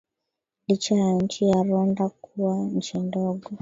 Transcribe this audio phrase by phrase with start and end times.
[0.67, 3.49] licha ya nchi ya rwanda kuwa nchi ndogo